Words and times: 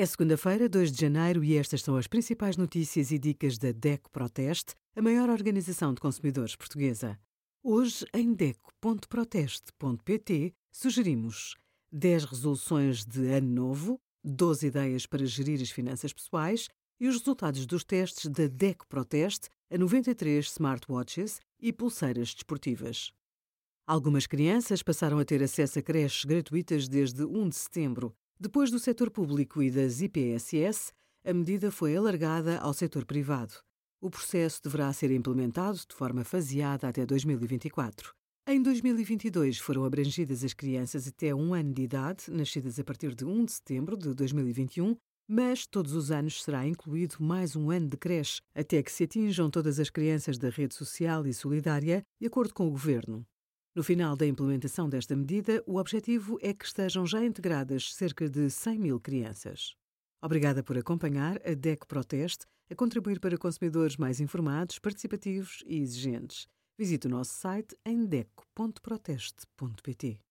É 0.00 0.06
segunda-feira, 0.06 0.68
2 0.68 0.92
de 0.92 1.00
janeiro, 1.00 1.42
e 1.42 1.56
estas 1.56 1.82
são 1.82 1.96
as 1.96 2.06
principais 2.06 2.56
notícias 2.56 3.10
e 3.10 3.18
dicas 3.18 3.58
da 3.58 3.72
DECO 3.72 4.08
Proteste, 4.12 4.76
a 4.94 5.02
maior 5.02 5.28
organização 5.28 5.92
de 5.92 6.00
consumidores 6.00 6.54
portuguesa. 6.54 7.18
Hoje, 7.64 8.06
em 8.14 8.32
DECO.proteste.pt, 8.32 10.54
sugerimos 10.70 11.56
10 11.90 12.26
resoluções 12.26 13.04
de 13.04 13.26
ano 13.26 13.50
novo, 13.50 14.00
12 14.22 14.68
ideias 14.68 15.04
para 15.04 15.26
gerir 15.26 15.60
as 15.60 15.70
finanças 15.70 16.12
pessoais 16.12 16.68
e 17.00 17.08
os 17.08 17.18
resultados 17.18 17.66
dos 17.66 17.82
testes 17.82 18.30
da 18.30 18.46
DECO 18.46 18.86
Proteste 18.86 19.48
a 19.68 19.76
93 19.76 20.46
smartwatches 20.46 21.40
e 21.58 21.72
pulseiras 21.72 22.34
desportivas. 22.34 23.10
Algumas 23.84 24.28
crianças 24.28 24.80
passaram 24.80 25.18
a 25.18 25.24
ter 25.24 25.42
acesso 25.42 25.80
a 25.80 25.82
creches 25.82 26.24
gratuitas 26.24 26.86
desde 26.86 27.24
1 27.24 27.48
de 27.48 27.56
setembro 27.56 28.14
depois 28.40 28.70
do 28.70 28.78
setor 28.78 29.10
público 29.10 29.60
e 29.62 29.70
das 29.70 30.00
IPSS, 30.00 30.92
a 31.24 31.34
medida 31.34 31.72
foi 31.72 31.96
alargada 31.96 32.58
ao 32.58 32.72
setor 32.72 33.04
privado. 33.04 33.54
O 34.00 34.08
processo 34.08 34.60
deverá 34.62 34.92
ser 34.92 35.10
implementado 35.10 35.76
de 35.76 35.94
forma 35.94 36.22
faseada 36.22 36.88
até 36.88 37.04
2024. 37.04 38.14
Em 38.46 38.62
2022 38.62 39.58
foram 39.58 39.84
abrangidas 39.84 40.44
as 40.44 40.54
crianças 40.54 41.08
até 41.08 41.34
um 41.34 41.52
ano 41.52 41.74
de 41.74 41.82
idade, 41.82 42.24
nascidas 42.28 42.78
a 42.78 42.84
partir 42.84 43.14
de 43.14 43.24
1 43.24 43.44
de 43.44 43.52
setembro 43.52 43.96
de 43.96 44.14
2021, 44.14 44.96
mas 45.28 45.66
todos 45.66 45.92
os 45.92 46.10
anos 46.10 46.42
será 46.42 46.66
incluído 46.66 47.16
mais 47.18 47.56
um 47.56 47.70
ano 47.70 47.88
de 47.88 47.96
creche, 47.96 48.40
até 48.54 48.82
que 48.82 48.92
se 48.92 49.04
atinjam 49.04 49.50
todas 49.50 49.80
as 49.80 49.90
crianças 49.90 50.38
da 50.38 50.48
rede 50.48 50.74
social 50.74 51.26
e 51.26 51.34
solidária, 51.34 52.02
de 52.20 52.26
acordo 52.28 52.54
com 52.54 52.68
o 52.68 52.70
Governo. 52.70 53.26
No 53.78 53.84
final 53.84 54.16
da 54.16 54.26
implementação 54.26 54.88
desta 54.88 55.14
medida, 55.14 55.62
o 55.64 55.76
objetivo 55.76 56.36
é 56.42 56.52
que 56.52 56.64
estejam 56.64 57.06
já 57.06 57.24
integradas 57.24 57.94
cerca 57.94 58.28
de 58.28 58.50
100 58.50 58.76
mil 58.76 58.98
crianças. 58.98 59.76
Obrigada 60.20 60.64
por 60.64 60.76
acompanhar 60.76 61.36
a 61.48 61.54
DEC 61.54 61.86
Proteste 61.86 62.44
a 62.68 62.74
contribuir 62.74 63.20
para 63.20 63.38
consumidores 63.38 63.96
mais 63.96 64.18
informados, 64.18 64.80
participativos 64.80 65.62
e 65.64 65.78
exigentes. 65.78 66.48
Visite 66.76 67.06
o 67.06 67.10
nosso 67.10 67.34
site 67.34 67.76
em 67.86 68.04
deco.proteste.pt. 68.04 70.27